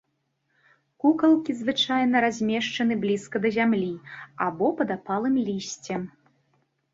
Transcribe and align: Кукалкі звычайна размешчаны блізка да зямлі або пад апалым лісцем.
Кукалкі 1.01 1.51
звычайна 1.61 2.15
размешчаны 2.25 2.97
блізка 3.03 3.35
да 3.45 3.49
зямлі 3.59 3.91
або 4.47 4.67
пад 4.81 4.89
апалым 4.97 5.35
лісцем. 5.51 6.01